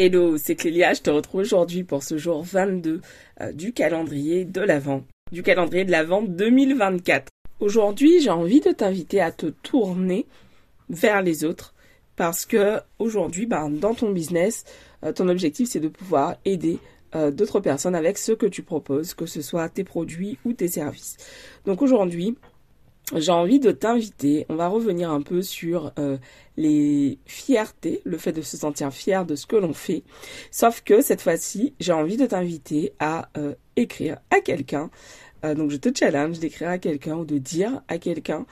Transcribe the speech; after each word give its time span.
Hello, 0.00 0.36
c'est 0.38 0.54
Clélia, 0.54 0.94
je 0.94 1.00
te 1.00 1.10
retrouve 1.10 1.40
aujourd'hui 1.40 1.82
pour 1.82 2.04
ce 2.04 2.18
jour 2.18 2.44
22 2.44 3.00
euh, 3.40 3.50
du 3.50 3.72
calendrier 3.72 4.44
de 4.44 4.60
l'Avent, 4.60 5.02
du 5.32 5.42
calendrier 5.42 5.84
de 5.84 5.90
l'Avent 5.90 6.22
2024. 6.22 7.32
Aujourd'hui, 7.58 8.20
j'ai 8.20 8.30
envie 8.30 8.60
de 8.60 8.70
t'inviter 8.70 9.20
à 9.20 9.32
te 9.32 9.46
tourner 9.46 10.26
vers 10.88 11.20
les 11.20 11.44
autres 11.44 11.74
parce 12.14 12.46
que 12.46 12.78
aujourd'hui, 13.00 13.46
ben, 13.46 13.70
dans 13.70 13.92
ton 13.92 14.12
business, 14.12 14.62
euh, 15.02 15.10
ton 15.12 15.28
objectif 15.28 15.68
c'est 15.68 15.80
de 15.80 15.88
pouvoir 15.88 16.36
aider 16.44 16.78
euh, 17.16 17.32
d'autres 17.32 17.58
personnes 17.58 17.96
avec 17.96 18.18
ce 18.18 18.30
que 18.30 18.46
tu 18.46 18.62
proposes, 18.62 19.14
que 19.14 19.26
ce 19.26 19.42
soit 19.42 19.68
tes 19.68 19.82
produits 19.82 20.38
ou 20.44 20.52
tes 20.52 20.68
services. 20.68 21.16
Donc 21.66 21.82
aujourd'hui, 21.82 22.38
j'ai 23.16 23.32
envie 23.32 23.58
de 23.58 23.70
t'inviter, 23.70 24.44
on 24.48 24.56
va 24.56 24.68
revenir 24.68 25.10
un 25.10 25.22
peu 25.22 25.40
sur 25.40 25.92
euh, 25.98 26.18
les 26.56 27.18
fiertés, 27.24 28.02
le 28.04 28.18
fait 28.18 28.32
de 28.32 28.42
se 28.42 28.56
sentir 28.56 28.92
fier 28.92 29.24
de 29.24 29.34
ce 29.34 29.46
que 29.46 29.56
l'on 29.56 29.72
fait. 29.72 30.02
Sauf 30.50 30.82
que 30.82 31.00
cette 31.00 31.22
fois-ci, 31.22 31.74
j'ai 31.80 31.92
envie 31.92 32.16
de 32.16 32.26
t'inviter 32.26 32.92
à 32.98 33.30
euh, 33.38 33.54
écrire 33.76 34.18
à 34.30 34.40
quelqu'un. 34.40 34.90
Euh, 35.44 35.54
donc 35.54 35.70
je 35.70 35.76
te 35.76 35.88
challenge 35.96 36.38
d'écrire 36.38 36.68
à 36.68 36.78
quelqu'un 36.78 37.16
ou 37.16 37.24
de 37.24 37.38
dire 37.38 37.82
à 37.88 37.98
quelqu'un 37.98 38.46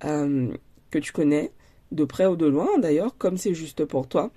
que 0.00 0.98
tu 0.98 1.12
connais, 1.12 1.52
de 1.92 2.04
près 2.04 2.26
ou 2.26 2.34
de 2.34 2.46
loin 2.46 2.76
d'ailleurs, 2.78 3.16
comme 3.16 3.36
c'est 3.36 3.54
juste 3.54 3.84
pour 3.84 4.08
toi. 4.08 4.32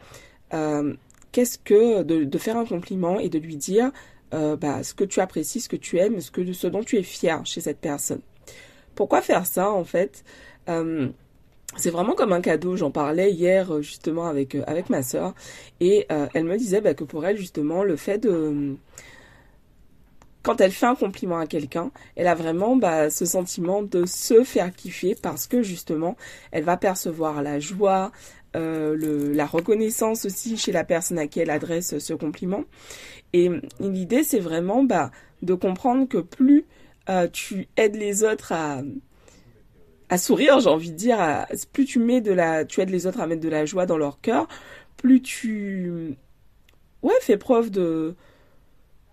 Qu'est-ce 1.32 1.58
que 1.58 2.04
de, 2.04 2.38
faire 2.38 2.55
un 2.55 2.66
compliment 2.66 3.20
et 3.20 3.30
de 3.30 3.40
lui 3.40 3.58
dire 3.58 3.92
bah, 4.32 4.84
ce 4.84 4.94
que 4.94 5.04
tu 5.04 5.22
apprécies, 5.22 5.62
ce 5.62 5.70
que 5.70 5.76
tu 5.76 5.98
aimes, 5.98 6.22
ce, 6.22 6.30
que, 6.30 6.54
ce 6.54 6.68
dont 6.68 6.84
tu 6.84 6.98
es 6.98 7.04
fier 7.04 7.44
chez 7.48 7.62
cette 7.62 7.80
personne? 7.80 8.22
Pourquoi 8.95 9.22
faire 9.22 9.45
ça 9.45 9.72
en 9.72 9.84
fait? 9.84 10.23
Euh, 10.70 11.09
c'est 11.77 11.90
vraiment 11.90 12.13
comme 12.13 12.34
un 12.34 12.41
cadeau. 12.41 12.76
J'en 12.76 12.91
parlais 12.91 13.31
hier 13.31 13.71
euh, 13.73 13.81
justement 13.81 14.27
avec 14.27 14.55
euh, 14.55 14.63
avec 14.68 14.90
ma 14.90 15.04
sœur 15.04 15.34
et 15.80 16.08
elle 16.09 16.45
me 16.45 16.58
disait 16.58 16.81
bah, 16.81 16.94
que 16.94 17.04
pour 17.04 17.26
elle 17.26 17.38
justement 17.38 17.84
le 17.84 17.95
fait 17.95 18.18
de 18.18 18.76
quand 20.41 20.62
elle 20.62 20.71
fait 20.71 20.85
un 20.85 20.96
compliment 20.96 21.40
à 21.40 21.48
quelqu'un, 21.48 21.91
elle 22.15 22.27
a 22.27 22.35
vraiment 22.35 22.76
bah, 22.76 23.10
ce 23.10 23.26
sentiment 23.26 23.82
de 23.82 24.05
se 24.05 24.43
faire 24.43 24.71
kiffer 24.71 25.15
parce 25.20 25.48
que 25.48 25.63
justement, 25.63 26.15
elle 26.52 26.63
va 26.63 26.77
percevoir 26.77 27.41
la 27.41 27.59
joie, 27.59 28.12
la 28.54 29.46
reconnaissance 29.48 30.26
aussi 30.26 30.55
chez 30.55 30.71
la 30.71 30.84
personne 30.84 31.18
à 31.18 31.26
qui 31.26 31.40
elle 31.40 31.49
adresse 31.49 31.98
ce 31.98 32.13
compliment. 32.13 32.63
Et 33.34 33.49
l'idée, 33.80 34.21
c'est 34.21 34.40
vraiment 34.40 34.84
bah, 34.84 35.09
de 35.41 35.55
comprendre 35.55 36.07
que 36.07 36.20
plus 36.20 36.65
euh, 37.10 37.28
tu 37.32 37.68
aides 37.78 37.96
les 37.96 38.24
autres 38.24 38.54
à, 38.54 40.18
sourire, 40.18 40.60
j'ai 40.60 40.70
envie 40.70 40.92
de 40.92 40.98
dire. 40.98 41.46
plus 41.74 41.86
tu 41.86 42.00
mets 42.00 42.22
de 42.22 42.32
la, 42.32 42.66
tu 42.66 42.82
aides 42.82 42.90
les 42.90 43.08
autres 43.08 43.20
à 43.20 43.28
mettre 43.28 43.42
de 43.42 43.50
la 43.50 43.66
joie 43.66 43.86
dans 43.86 43.98
leur 43.98 44.22
cœur, 44.22 44.48
plus 44.98 45.22
tu, 45.22 46.16
ouais, 47.04 47.14
fais 47.22 47.38
preuve 47.38 47.70
de, 47.72 48.16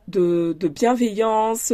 de, 0.09 0.69
bienveillance, 0.69 1.73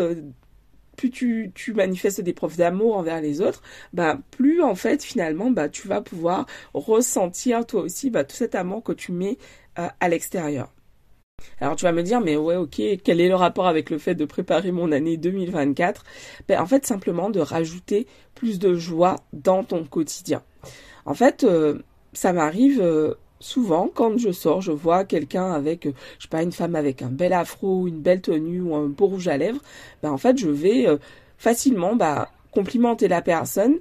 plus 0.99 1.11
tu, 1.11 1.53
tu 1.55 1.73
manifestes 1.73 2.21
des 2.21 2.35
preuves 2.35 2.57
d'amour 2.57 2.97
envers 2.97 3.21
les 3.21 3.41
autres, 3.41 3.63
bah, 3.95 4.19
plus 4.31 4.63
en 4.63 4.75
fait 4.75 5.03
finalement 5.03 5.51
bah, 5.51 5.69
tu 5.69 5.89
vas 5.89 6.03
pouvoir 6.03 6.47
ressentir 6.75 7.65
toi 7.65 7.83
aussi 7.83 8.11
bah, 8.11 8.25
tout 8.25 8.37
cet 8.37 8.55
amour 8.55 8.83
que 8.83 8.93
tu 8.93 9.13
mets 9.13 9.39
euh, 9.79 9.89
à 10.01 10.09
l'extérieur. 10.09 10.73
Alors 11.61 11.77
tu 11.77 11.85
vas 11.85 11.93
me 11.93 12.03
dire, 12.03 12.21
mais 12.21 12.37
ouais, 12.37 12.57
ok, 12.57 12.81
quel 13.03 13.21
est 13.21 13.29
le 13.29 13.35
rapport 13.35 13.67
avec 13.67 13.91
le 13.91 13.99
fait 13.99 14.15
de 14.15 14.25
préparer 14.25 14.71
mon 14.71 14.93
année 14.93 15.17
2024 15.17 16.05
ben, 16.47 16.61
En 16.61 16.67
fait, 16.67 16.87
simplement 16.87 17.31
de 17.31 17.41
rajouter 17.41 18.07
plus 18.35 18.59
de 18.59 18.75
joie 18.75 19.17
dans 19.33 19.65
ton 19.65 19.85
quotidien. 19.85 20.43
En 21.05 21.15
fait, 21.15 21.45
euh, 21.45 21.79
ça 22.13 22.33
m'arrive 22.33 22.81
euh, 22.81 23.15
souvent 23.41 23.91
quand 23.93 24.19
je 24.19 24.31
sors, 24.31 24.61
je 24.61 24.73
vois 24.73 25.05
quelqu'un 25.05 25.51
avec, 25.53 25.87
euh, 25.87 25.93
je 26.19 26.25
sais 26.25 26.29
pas, 26.29 26.43
une 26.43 26.53
femme 26.53 26.77
avec 26.77 27.03
un 27.03 27.09
bel 27.09 27.33
afro, 27.33 27.89
une 27.89 28.01
belle 28.01 28.21
tenue 28.21 28.61
ou 28.61 28.77
un 28.77 28.87
beau 28.87 29.07
rouge 29.07 29.27
à 29.27 29.37
lèvres. 29.37 29.61
Ben, 30.03 30.13
en 30.13 30.19
fait, 30.19 30.39
je 30.39 30.49
vais 30.49 30.87
facilement 31.39 31.97
bah, 31.97 32.31
complimenter 32.53 33.09
la 33.09 33.23
personne 33.23 33.79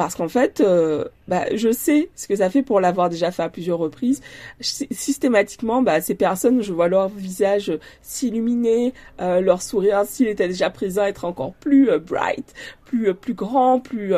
parce 0.00 0.14
qu'en 0.14 0.30
fait, 0.30 0.62
euh, 0.62 1.04
bah, 1.28 1.44
je 1.54 1.70
sais 1.70 2.08
ce 2.16 2.26
que 2.26 2.34
ça 2.34 2.48
fait 2.48 2.62
pour 2.62 2.80
l'avoir 2.80 3.10
déjà 3.10 3.30
fait 3.30 3.42
à 3.42 3.50
plusieurs 3.50 3.76
reprises. 3.76 4.22
Systématiquement, 4.62 5.82
bah, 5.82 6.00
ces 6.00 6.14
personnes, 6.14 6.62
je 6.62 6.72
vois 6.72 6.88
leur 6.88 7.10
visage 7.10 7.78
s'illuminer, 8.00 8.94
euh, 9.20 9.42
leur 9.42 9.60
sourire 9.60 10.04
s'il 10.06 10.28
était 10.28 10.48
déjà 10.48 10.70
présent 10.70 11.04
être 11.04 11.26
encore 11.26 11.52
plus 11.52 11.90
euh, 11.90 11.98
bright, 11.98 12.54
plus 12.86 13.12
plus 13.12 13.34
grand, 13.34 13.78
plus 13.78 14.14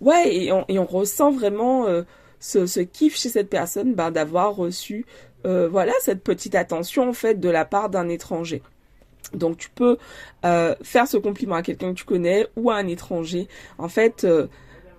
ouais, 0.00 0.34
et 0.34 0.50
on, 0.50 0.84
ressent 0.84 1.30
vraiment 1.30 1.86
ce, 2.40 2.66
ce 2.66 2.80
kiff 2.80 3.16
chez 3.16 3.28
cette 3.28 3.48
personne, 3.48 3.94
bah, 3.94 4.10
d'avoir 4.10 4.56
reçu 4.56 5.06
voilà 5.44 5.92
cette 6.00 6.24
petite 6.24 6.56
attention 6.56 7.08
en 7.08 7.12
fait 7.12 7.38
de 7.38 7.48
la 7.48 7.64
part 7.64 7.88
d'un 7.88 8.08
étranger. 8.08 8.62
Donc 9.32 9.58
tu 9.58 9.70
peux 9.70 9.96
faire 10.42 11.06
ce 11.06 11.18
compliment 11.18 11.54
à 11.54 11.62
quelqu'un 11.62 11.90
que 11.90 11.98
tu 11.98 12.04
connais 12.04 12.48
ou 12.56 12.72
à 12.72 12.74
un 12.74 12.88
étranger. 12.88 13.46
En 13.78 13.88
fait, 13.88 14.26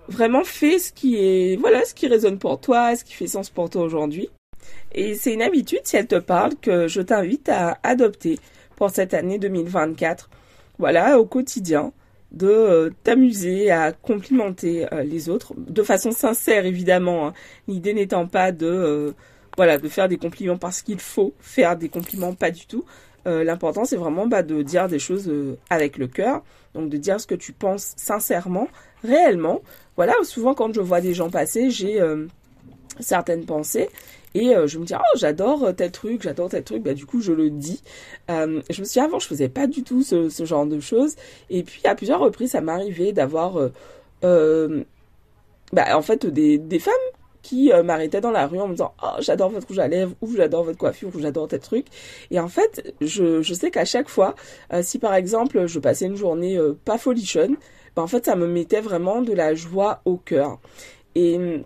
vraiment 0.08 0.44
fais 0.44 0.78
ce 0.78 0.92
qui 0.92 1.16
est, 1.16 1.56
voilà, 1.56 1.84
ce 1.84 1.94
qui 1.94 2.06
résonne 2.06 2.38
pour 2.38 2.60
toi, 2.60 2.94
ce 2.96 3.04
qui 3.04 3.14
fait 3.14 3.26
sens 3.26 3.50
pour 3.50 3.70
toi 3.70 3.82
aujourd'hui. 3.82 4.28
Et 4.92 5.14
c'est 5.14 5.32
une 5.32 5.42
habitude, 5.42 5.80
si 5.84 5.96
elle 5.96 6.06
te 6.06 6.18
parle, 6.18 6.56
que 6.56 6.88
je 6.88 7.00
t'invite 7.00 7.48
à 7.48 7.78
adopter 7.82 8.38
pour 8.76 8.90
cette 8.90 9.14
année 9.14 9.38
2024. 9.38 10.30
Voilà, 10.78 11.18
au 11.18 11.26
quotidien, 11.26 11.92
de 12.32 12.48
euh, 12.48 12.90
t'amuser 13.02 13.70
à 13.70 13.92
complimenter 13.92 14.86
euh, 14.92 15.02
les 15.02 15.28
autres, 15.28 15.54
de 15.56 15.82
façon 15.82 16.10
sincère 16.10 16.66
évidemment. 16.66 17.28
Hein. 17.28 17.32
L'idée 17.68 17.94
n'étant 17.94 18.26
pas 18.26 18.52
de, 18.52 18.66
euh, 18.66 19.12
voilà, 19.56 19.78
de 19.78 19.88
faire 19.88 20.08
des 20.08 20.18
compliments 20.18 20.58
parce 20.58 20.82
qu'il 20.82 21.00
faut 21.00 21.34
faire 21.40 21.76
des 21.76 21.88
compliments, 21.88 22.34
pas 22.34 22.50
du 22.50 22.66
tout. 22.66 22.84
L'important 23.26 23.84
c'est 23.84 23.96
vraiment 23.96 24.26
bah, 24.26 24.42
de 24.42 24.62
dire 24.62 24.88
des 24.88 25.00
choses 25.00 25.30
avec 25.68 25.98
le 25.98 26.06
cœur, 26.06 26.42
donc 26.74 26.90
de 26.90 26.96
dire 26.96 27.20
ce 27.20 27.26
que 27.26 27.34
tu 27.34 27.52
penses 27.52 27.92
sincèrement, 27.96 28.68
réellement, 29.02 29.62
voilà, 29.96 30.12
souvent 30.24 30.54
quand 30.54 30.72
je 30.74 30.80
vois 30.80 31.00
des 31.00 31.14
gens 31.14 31.30
passer, 31.30 31.70
j'ai 31.70 32.00
euh, 32.00 32.26
certaines 33.00 33.46
pensées. 33.46 33.88
Et 34.34 34.54
euh, 34.54 34.66
je 34.66 34.78
me 34.78 34.84
dis 34.84 34.92
oh 34.94 35.16
j'adore 35.16 35.74
tel 35.74 35.90
truc, 35.90 36.22
j'adore 36.22 36.50
tel 36.50 36.62
truc, 36.62 36.82
bah 36.82 36.92
du 36.92 37.06
coup 37.06 37.22
je 37.22 37.32
le 37.32 37.48
dis. 37.48 37.82
Euh, 38.30 38.60
je 38.68 38.80
me 38.80 38.84
suis 38.84 39.00
avant 39.00 39.18
je 39.18 39.26
faisais 39.26 39.48
pas 39.48 39.66
du 39.66 39.82
tout 39.82 40.02
ce, 40.02 40.28
ce, 40.28 40.44
genre 40.44 40.66
de 40.66 40.78
choses. 40.78 41.16
Et 41.48 41.62
puis 41.62 41.80
à 41.84 41.94
plusieurs 41.94 42.20
reprises 42.20 42.50
ça 42.50 42.60
m'arrivait 42.60 43.12
d'avoir 43.12 43.58
bah, 45.72 45.96
en 45.96 46.02
fait 46.02 46.26
des, 46.26 46.58
des 46.58 46.78
femmes 46.78 46.92
qui 47.46 47.70
m'arrêtaient 47.84 48.20
dans 48.20 48.30
la 48.30 48.46
rue 48.46 48.60
en 48.60 48.66
me 48.66 48.72
disant 48.72 48.92
oh 49.02 49.20
j'adore 49.20 49.50
votre 49.50 49.68
rouge 49.68 49.78
à 49.78 49.88
lèvres 49.88 50.14
ou 50.20 50.34
j'adore 50.36 50.64
votre 50.64 50.78
coiffure 50.78 51.10
ou 51.14 51.20
j'adore 51.20 51.48
tel 51.48 51.60
truc 51.60 51.86
et 52.30 52.40
en 52.40 52.48
fait 52.48 52.94
je, 53.00 53.42
je 53.42 53.54
sais 53.54 53.70
qu'à 53.70 53.84
chaque 53.84 54.08
fois 54.08 54.34
si 54.82 54.98
par 54.98 55.14
exemple 55.14 55.66
je 55.66 55.78
passais 55.78 56.06
une 56.06 56.16
journée 56.16 56.58
pas 56.84 56.98
folichonne 56.98 57.56
bah, 57.96 58.02
en 58.02 58.06
fait, 58.06 58.26
ça 58.26 58.36
me 58.36 58.46
mettait 58.46 58.80
vraiment 58.80 59.22
de 59.22 59.32
la 59.32 59.54
joie 59.54 60.02
au 60.04 60.18
cœur. 60.18 60.60
Et 61.14 61.36
hum, 61.36 61.64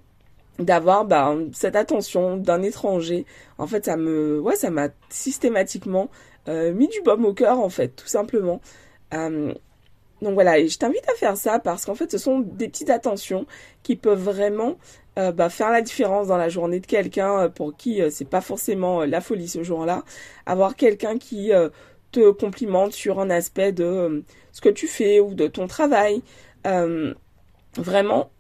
d'avoir 0.60 1.04
bah, 1.04 1.34
cette 1.52 1.76
attention 1.76 2.36
d'un 2.36 2.62
étranger, 2.62 3.26
en 3.58 3.66
fait, 3.66 3.86
ça 3.86 3.96
me, 3.96 4.40
ouais, 4.40 4.56
ça 4.56 4.70
m'a 4.70 4.88
systématiquement 5.10 6.08
euh, 6.48 6.72
mis 6.72 6.88
du 6.88 7.00
baume 7.02 7.24
au 7.24 7.34
cœur, 7.34 7.58
en 7.58 7.68
fait, 7.68 7.88
tout 7.96 8.06
simplement. 8.06 8.60
Donc 10.22 10.34
voilà, 10.34 10.58
et 10.58 10.68
je 10.68 10.78
t'invite 10.78 11.08
à 11.08 11.14
faire 11.14 11.36
ça 11.36 11.58
parce 11.58 11.86
qu'en 11.86 11.94
fait, 11.94 12.10
ce 12.10 12.18
sont 12.18 12.40
des 12.40 12.68
petites 12.68 12.90
attentions 12.90 13.46
qui 13.82 13.96
peuvent 13.96 14.22
vraiment 14.22 14.76
euh, 15.18 15.32
bah, 15.32 15.48
faire 15.48 15.70
la 15.70 15.82
différence 15.82 16.28
dans 16.28 16.36
la 16.36 16.48
journée 16.48 16.80
de 16.80 16.86
quelqu'un 16.86 17.38
euh, 17.38 17.48
pour 17.48 17.76
qui 17.76 18.00
c'est 18.10 18.28
pas 18.28 18.40
forcément 18.40 19.04
la 19.04 19.20
folie 19.20 19.48
ce 19.48 19.62
jour-là. 19.62 20.04
Avoir 20.46 20.76
quelqu'un 20.76 21.18
qui 21.18 21.52
te 22.12 22.30
complimente 22.30 22.92
sur 22.92 23.20
un 23.20 23.30
aspect 23.30 23.72
de 23.72 23.84
euh, 23.84 24.20
ce 24.52 24.60
que 24.60 24.68
tu 24.68 24.86
fais 24.86 25.20
ou 25.20 25.34
de 25.34 25.46
ton 25.46 25.66
travail. 25.66 26.22
Euh, 26.66 27.14
vraiment, 27.74 28.30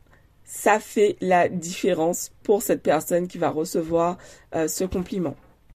ça 0.44 0.80
fait 0.80 1.16
la 1.20 1.48
différence 1.48 2.32
pour 2.42 2.62
cette 2.62 2.82
personne 2.82 3.28
qui 3.28 3.38
va 3.38 3.50
recevoir 3.50 4.18
euh, 4.54 4.68
ce 4.68 4.84
compliment. 4.84 5.36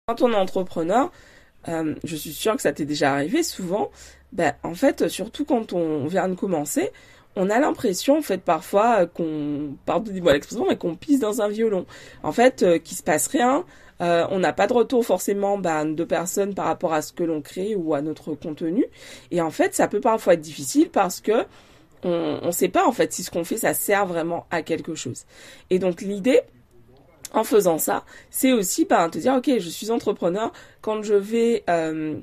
Quand 0.06 0.22
on 0.22 0.32
est 0.32 0.36
entrepreneur, 0.36 1.10
je 1.66 2.16
suis 2.16 2.32
sûre 2.32 2.56
que 2.56 2.62
ça 2.62 2.72
t'est 2.72 2.86
déjà 2.86 3.12
arrivé 3.12 3.42
souvent, 3.42 3.90
ben, 4.32 4.54
en 4.62 4.74
fait, 4.74 5.08
surtout 5.08 5.44
quand 5.44 5.72
on 5.72 6.06
vient 6.06 6.28
de 6.28 6.34
commencer, 6.34 6.90
on 7.36 7.48
a 7.50 7.58
l'impression, 7.58 8.18
en 8.18 8.22
fait, 8.22 8.42
parfois 8.42 9.06
qu'on, 9.06 9.76
pardonnez-moi 9.86 10.32
l'expression, 10.32 10.66
mais 10.68 10.76
qu'on 10.76 10.96
pisse 10.96 11.20
dans 11.20 11.40
un 11.40 11.48
violon. 11.48 11.86
En 12.22 12.32
fait, 12.32 12.62
euh, 12.62 12.78
qu'il 12.78 12.96
se 12.96 13.02
passe 13.02 13.28
rien, 13.28 13.64
euh, 14.00 14.26
on 14.30 14.38
n'a 14.38 14.52
pas 14.52 14.66
de 14.66 14.72
retour 14.72 15.04
forcément 15.04 15.58
bah, 15.58 15.84
de 15.84 16.04
personnes 16.04 16.54
par 16.54 16.66
rapport 16.66 16.92
à 16.92 17.02
ce 17.02 17.12
que 17.12 17.22
l'on 17.22 17.42
crée 17.42 17.74
ou 17.74 17.94
à 17.94 18.02
notre 18.02 18.34
contenu. 18.34 18.86
Et 19.30 19.40
en 19.40 19.50
fait, 19.50 19.74
ça 19.74 19.88
peut 19.88 20.00
parfois 20.00 20.34
être 20.34 20.40
difficile 20.40 20.90
parce 20.90 21.20
que 21.20 21.44
on 22.02 22.46
ne 22.46 22.50
sait 22.50 22.68
pas 22.68 22.86
en 22.86 22.92
fait 22.92 23.12
si 23.12 23.22
ce 23.22 23.30
qu'on 23.30 23.44
fait 23.44 23.58
ça 23.58 23.74
sert 23.74 24.06
vraiment 24.06 24.46
à 24.50 24.62
quelque 24.62 24.94
chose. 24.94 25.26
Et 25.68 25.78
donc 25.78 26.00
l'idée 26.00 26.40
en 27.34 27.44
faisant 27.44 27.76
ça, 27.76 28.04
c'est 28.30 28.52
aussi 28.52 28.86
bah, 28.86 29.06
te 29.10 29.18
dire 29.18 29.34
ok, 29.34 29.50
je 29.58 29.68
suis 29.68 29.90
entrepreneur 29.90 30.50
quand 30.80 31.02
je 31.02 31.14
vais 31.14 31.62
euh, 31.68 32.18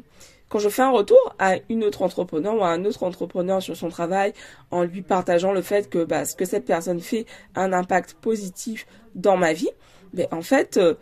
quand 0.50 0.60
je 0.60 0.70
fais 0.70 0.82
un 0.82 0.92
retour 0.92 1.36
à 1.40 1.56
une 1.70 1.84
autre 1.84 2.02
entrepreneur 2.02 2.56
ou 2.56 2.64
à 2.64 2.70
un 2.70 2.86
autre 2.86 3.04
entrepreneur 3.04 3.62
sur 3.62 3.76
son 3.76 3.90
travail 3.90 4.34
en 4.72 4.84
lui 4.84 5.02
partageant 5.02 5.52
le 5.52 5.62
fait 5.62 5.90
que 5.90 6.04
bah, 6.04 6.26
ce 6.26 6.36
que 6.36 6.46
cette 6.46 6.66
personne 6.66 7.02
fait 7.02 7.26
a 7.56 7.64
un 7.64 7.74
impact 7.74 8.14
positif 8.14 8.88
dans 9.16 9.38
ma 9.38 9.54
vie, 9.54 9.70
mais 10.14 10.28
ben, 10.32 10.38
en 10.38 10.42
fait, 10.42 10.78
euh, 10.78 10.94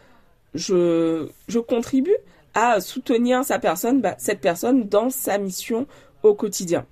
je, 0.53 1.27
je 1.47 1.59
contribue 1.59 2.15
à 2.53 2.79
soutenir 2.79 3.43
sa 3.43 3.59
personne, 3.59 4.01
bah, 4.01 4.15
cette 4.17 4.39
personne 4.39 4.87
dans 4.87 5.09
sa 5.09 5.37
mission 5.37 5.85
au 6.23 6.33
quotidien. 6.33 6.85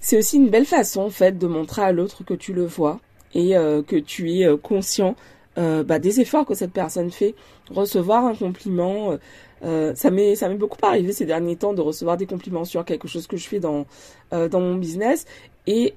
C'est 0.00 0.16
aussi 0.16 0.36
une 0.36 0.48
belle 0.48 0.64
façon 0.64 1.02
en 1.02 1.10
fait 1.10 1.36
de 1.36 1.46
montrer 1.46 1.82
à 1.82 1.92
l'autre 1.92 2.24
que 2.24 2.34
tu 2.34 2.52
le 2.52 2.64
vois 2.64 3.00
et 3.34 3.56
euh, 3.56 3.82
que 3.82 3.96
tu 3.96 4.32
es 4.32 4.46
euh, 4.46 4.56
conscient 4.56 5.16
euh, 5.58 5.82
bah, 5.84 5.98
des 5.98 6.20
efforts 6.20 6.46
que 6.46 6.54
cette 6.54 6.72
personne 6.72 7.10
fait. 7.10 7.34
Recevoir 7.70 8.24
un 8.24 8.34
compliment, 8.34 9.18
ça 9.62 10.10
m'est 10.10 10.36
ça 10.36 10.48
m'est 10.48 10.54
beaucoup 10.54 10.78
arrivé 10.82 11.12
ces 11.12 11.26
derniers 11.26 11.56
temps 11.56 11.74
de 11.74 11.82
recevoir 11.82 12.16
des 12.16 12.26
compliments 12.26 12.64
sur 12.64 12.84
quelque 12.84 13.08
chose 13.08 13.26
que 13.26 13.36
je 13.36 13.46
fais 13.48 13.60
dans 13.60 13.86
dans 14.30 14.60
mon 14.60 14.76
business. 14.76 15.26
Et 15.66 15.94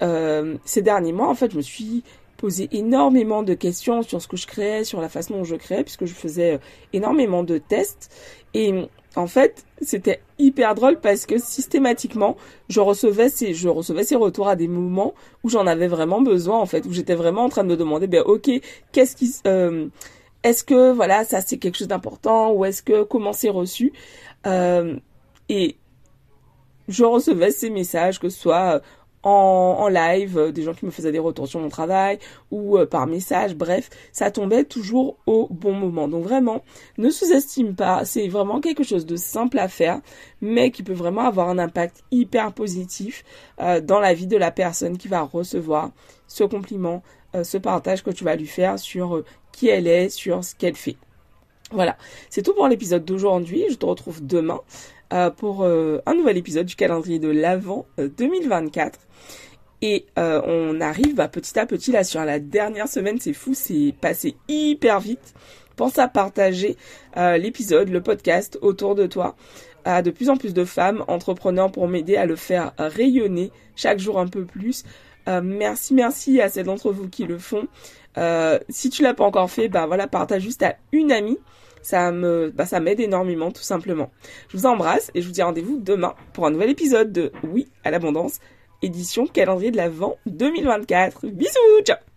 ces 0.66 0.82
derniers 0.82 1.14
mois, 1.14 1.30
en 1.30 1.36
fait, 1.36 1.52
je 1.52 1.58
me 1.58 1.62
suis 1.62 2.04
posé 2.38 2.68
énormément 2.72 3.44
de 3.44 3.54
questions 3.54 4.02
sur 4.02 4.22
ce 4.22 4.28
que 4.28 4.36
je 4.36 4.48
créais, 4.48 4.84
sur 4.84 5.00
la 5.00 5.10
façon 5.10 5.36
dont 5.36 5.44
je 5.44 5.56
créais, 5.56 5.84
puisque 5.84 6.06
je 6.06 6.14
faisais 6.14 6.60
énormément 6.92 7.44
de 7.44 7.60
tests. 7.60 8.12
Et 8.54 8.90
en 9.16 9.28
fait, 9.28 9.66
c'était 9.82 10.22
hyper 10.40 10.74
drôle 10.74 11.00
parce 11.00 11.26
que 11.26 11.38
systématiquement, 11.38 12.38
je 12.70 12.80
recevais 12.80 13.30
ces, 13.30 13.54
je 13.54 13.68
recevais 13.68 14.04
ces 14.04 14.16
retours 14.16 14.48
à 14.48 14.56
des 14.56 14.68
moments 14.68 15.14
où 15.44 15.50
j'en 15.50 15.68
avais 15.68 15.88
vraiment 15.88 16.22
besoin, 16.22 16.60
en 16.60 16.66
fait, 16.66 16.86
où 16.86 16.94
j'étais 16.94 17.16
vraiment 17.16 17.44
en 17.44 17.50
train 17.50 17.64
de 17.64 17.70
me 17.70 17.78
demander, 17.78 18.08
ben, 18.08 18.24
ok, 18.26 18.50
qu'est-ce 18.92 19.16
qui, 19.16 19.34
euh, 19.48 19.88
est-ce 20.44 20.64
que, 20.64 20.92
voilà, 20.94 21.26
ça 21.26 21.42
c'est 21.42 21.58
quelque 21.58 21.78
chose 21.78 21.90
d'important 21.90 22.52
ou 22.54 22.64
est-ce 22.64 22.82
que, 22.82 23.04
comment 23.04 23.34
c'est 23.34 23.50
reçu? 23.50 23.92
Euh, 24.48 24.96
et 25.50 25.76
je 26.88 27.04
recevais 27.04 27.52
ces 27.52 27.70
messages, 27.70 28.20
que 28.20 28.30
ce 28.30 28.40
soit 28.40 28.82
en, 29.24 29.88
live, 29.88 30.38
euh, 30.38 30.52
des 30.52 30.64
gens 30.64 30.74
qui 30.74 30.86
me 30.86 30.92
faisaient 30.92 31.12
des 31.12 31.20
retours 31.20 31.48
sur 31.48 31.60
mon 31.60 31.70
travail 31.70 32.20
ou 32.50 32.78
euh, 32.78 32.86
par 32.86 33.08
message, 33.08 33.56
bref, 33.56 33.90
ça 34.12 34.32
tombait 34.32 34.64
toujours 34.64 35.18
au 35.26 35.48
bon 35.50 35.74
moment. 35.74 36.08
Donc 36.08 36.24
vraiment, 36.24 36.64
ne 36.98 37.10
sous-estime 37.10 37.76
pas, 37.76 38.06
c'est 38.06 38.28
vraiment 38.28 38.60
quelque 38.60 38.84
chose 38.84 39.06
de 39.06 39.16
simple 39.16 39.60
à 39.60 39.68
faire, 39.68 40.02
mais 40.42 40.72
qui 40.72 40.84
peut 40.84 40.94
vraiment 40.94 41.22
avoir 41.22 41.50
un 41.50 41.60
impact 41.60 42.04
hyper 42.12 42.54
positif 42.54 43.24
euh, 43.60 43.80
dans 43.80 44.00
la 44.00 44.14
vie 44.14 44.28
de 44.28 44.38
la 44.38 44.52
personne 44.52 44.98
qui 44.98 45.08
va 45.08 45.22
recevoir 45.22 45.92
ce 46.28 46.44
compliment, 46.44 47.04
ce 47.44 47.58
partage 47.58 48.04
que 48.04 48.10
tu 48.10 48.24
vas 48.24 48.36
lui 48.36 48.48
faire 48.48 48.80
sur 48.80 49.24
qui 49.52 49.68
elle 49.68 49.88
est, 49.88 50.10
sur 50.10 50.44
ce 50.44 50.56
qu'elle 50.56 50.76
fait. 50.76 50.98
Voilà, 51.72 51.98
c'est 52.30 52.42
tout 52.42 52.54
pour 52.54 52.68
l'épisode 52.68 53.06
d'aujourd'hui. 53.06 53.66
Je 53.70 53.76
te 53.76 53.86
retrouve 53.86 54.26
demain 54.26 54.62
pour 55.38 55.66
un 55.66 56.14
nouvel 56.14 56.38
épisode 56.38 56.66
du 56.66 56.76
calendrier 56.76 57.20
de 57.20 57.30
l'Avent 57.30 57.86
2024. 57.98 59.00
Et 59.82 60.06
euh, 60.20 60.42
on 60.46 60.80
arrive 60.80 61.16
bah, 61.16 61.28
petit 61.28 61.58
à 61.58 61.66
petit 61.66 61.92
là 61.92 62.04
sur 62.04 62.24
la 62.24 62.40
dernière 62.40 62.88
semaine, 62.88 63.18
c'est 63.20 63.34
fou, 63.34 63.54
c'est 63.54 63.96
passé 64.00 64.36
hyper 64.48 65.00
vite. 65.00 65.34
Pense 65.76 65.98
à 65.98 66.08
partager 66.08 66.78
euh, 67.18 67.38
l'épisode, 67.38 67.90
le 67.90 68.02
podcast 68.02 68.60
autour 68.62 68.94
de 68.94 69.08
toi 69.08 69.36
à 69.84 70.04
de 70.04 70.12
plus 70.12 70.30
en 70.30 70.38
plus 70.38 70.54
de 70.54 70.64
femmes 70.64 71.04
entrepreneurs 71.08 71.72
pour 71.72 71.88
m'aider 71.88 72.16
à 72.16 72.28
le 72.28 72.36
faire 72.36 72.74
rayonner 72.78 73.52
chaque 73.76 73.98
jour 73.98 74.20
un 74.20 74.28
peu 74.28 74.46
plus. 74.46 74.84
Euh, 75.28 75.42
merci, 75.44 75.96
merci 75.96 76.40
à 76.40 76.50
celles 76.50 76.66
d'entre 76.66 76.92
vous 76.92 77.10
qui 77.10 77.26
le 77.26 77.40
font. 77.40 77.68
Si 78.70 78.90
tu 78.90 79.04
l'as 79.04 79.14
pas 79.14 79.26
encore 79.26 79.50
fait, 79.50 79.68
bah 79.68 79.86
voilà, 79.86 80.08
partage 80.08 80.42
juste 80.42 80.64
à 80.64 80.76
une 80.92 81.12
amie. 81.12 81.38
Ça 81.84 82.12
me, 82.12 82.52
bah 82.54 82.68
ça 82.68 82.80
m'aide 82.80 83.00
énormément 83.00 83.52
tout 83.52 83.64
simplement. 83.64 84.12
Je 84.50 84.58
vous 84.58 84.68
embrasse 84.68 85.10
et 85.16 85.22
je 85.22 85.28
vous 85.28 85.34
dis 85.34 85.42
rendez-vous 85.42 85.80
demain 85.80 86.14
pour 86.32 86.46
un 86.46 86.52
nouvel 86.52 86.70
épisode 86.70 87.12
de 87.12 87.32
Oui 87.44 87.70
à 87.84 87.90
l'abondance 87.90 88.40
édition 88.82 89.28
calendrier 89.28 89.72
de 89.72 89.78
l'Avent 89.78 90.18
2024. 90.26 91.28
Bisous, 91.28 91.82
ciao 91.84 92.11